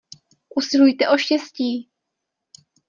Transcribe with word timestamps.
Usilujte 0.55 1.09
o 1.09 1.17
štěstí. 1.17 1.89